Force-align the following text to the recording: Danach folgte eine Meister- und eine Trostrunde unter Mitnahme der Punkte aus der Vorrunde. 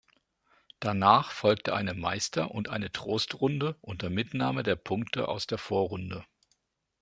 Danach 0.79 1.29
folgte 1.29 1.75
eine 1.75 1.93
Meister- 1.93 2.49
und 2.49 2.69
eine 2.69 2.91
Trostrunde 2.91 3.75
unter 3.81 4.09
Mitnahme 4.09 4.63
der 4.63 4.75
Punkte 4.75 5.27
aus 5.27 5.45
der 5.45 5.59
Vorrunde. 5.59 6.25